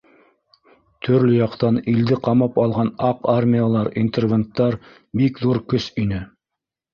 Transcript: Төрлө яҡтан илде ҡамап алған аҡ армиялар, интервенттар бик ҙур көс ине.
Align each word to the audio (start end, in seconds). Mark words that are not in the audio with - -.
Төрлө 1.07 1.33
яҡтан 1.35 1.75
илде 1.93 2.17
ҡамап 2.27 2.57
алған 2.63 2.89
аҡ 3.09 3.21
армиялар, 3.35 3.91
интервенттар 4.05 4.79
бик 5.23 5.39
ҙур 5.45 5.61
көс 5.75 5.87
ине. 6.07 6.25